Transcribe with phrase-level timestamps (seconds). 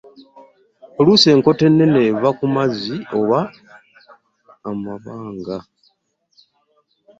[0.99, 3.39] Oluusi enkota ennene eva ku mazzi oba
[4.69, 5.57] amabanga.